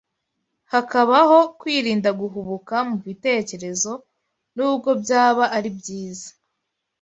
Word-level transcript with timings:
hakabaho 0.71 1.37
kwirinda 1.59 2.09
guhubuka 2.21 2.75
mu 2.87 2.95
bitekerezo, 3.05 3.91
nubwo 4.55 4.89
byaba 5.01 5.45
ari 5.57 5.69
byiza. 5.77 6.29